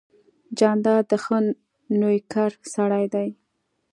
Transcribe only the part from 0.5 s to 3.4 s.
جانداد د ښه نویکر سړی دی.